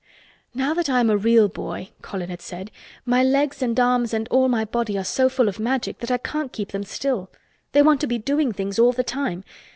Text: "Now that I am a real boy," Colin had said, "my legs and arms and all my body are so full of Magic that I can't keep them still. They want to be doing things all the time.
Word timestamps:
"Now 0.55 0.73
that 0.73 0.89
I 0.89 0.99
am 0.99 1.11
a 1.11 1.15
real 1.15 1.47
boy," 1.47 1.89
Colin 2.01 2.31
had 2.31 2.41
said, 2.41 2.71
"my 3.05 3.23
legs 3.23 3.61
and 3.61 3.79
arms 3.79 4.15
and 4.15 4.27
all 4.29 4.47
my 4.49 4.65
body 4.65 4.97
are 4.97 5.03
so 5.03 5.29
full 5.29 5.47
of 5.47 5.59
Magic 5.59 5.99
that 5.99 6.09
I 6.09 6.17
can't 6.17 6.51
keep 6.51 6.71
them 6.71 6.83
still. 6.83 7.29
They 7.73 7.83
want 7.83 8.01
to 8.01 8.07
be 8.07 8.17
doing 8.17 8.51
things 8.51 8.79
all 8.79 8.93
the 8.93 9.03
time. 9.03 9.43